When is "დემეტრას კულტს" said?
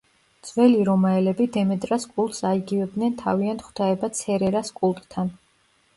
1.57-2.41